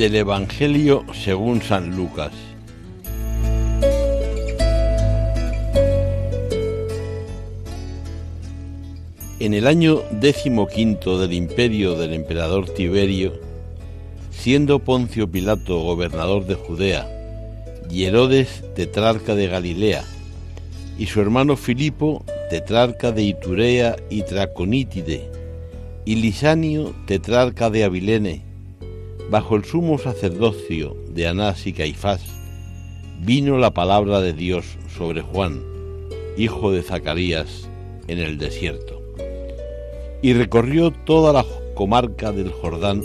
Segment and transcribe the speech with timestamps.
[0.00, 2.32] Del Evangelio según San Lucas.
[9.38, 13.34] En el año decimoquinto del imperio del emperador Tiberio,
[14.30, 17.06] siendo Poncio Pilato gobernador de Judea,
[17.90, 20.02] y Herodes tetrarca de Galilea,
[20.98, 25.30] y su hermano Filipo tetrarca de Iturea y Traconítide,
[26.06, 28.49] y Lisanio tetrarca de Abilene,
[29.30, 32.20] bajo el sumo sacerdocio de Anás y Caifás,
[33.20, 35.62] vino la palabra de Dios sobre Juan,
[36.36, 37.68] hijo de Zacarías,
[38.08, 39.00] en el desierto.
[40.20, 43.04] Y recorrió toda la comarca del Jordán,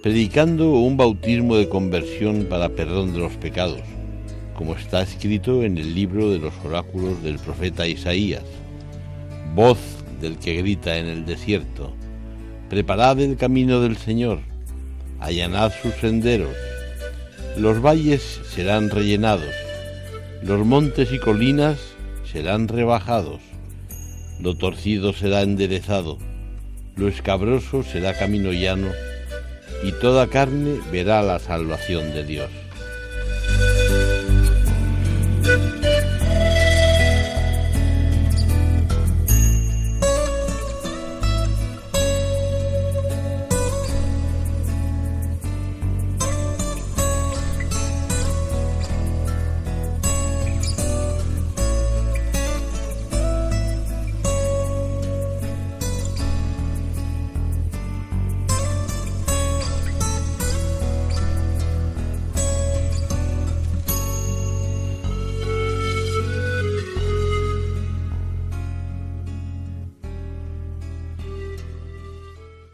[0.00, 3.82] predicando un bautismo de conversión para perdón de los pecados,
[4.54, 8.44] como está escrito en el libro de los oráculos del profeta Isaías.
[9.56, 9.78] Voz
[10.20, 11.92] del que grita en el desierto,
[12.70, 14.47] preparad el camino del Señor
[15.20, 16.54] allanad sus senderos,
[17.56, 19.54] los valles serán rellenados,
[20.42, 21.78] los montes y colinas
[22.30, 23.40] serán rebajados,
[24.40, 26.18] lo torcido será enderezado,
[26.96, 28.88] lo escabroso será camino llano,
[29.82, 32.50] y toda carne verá la salvación de Dios.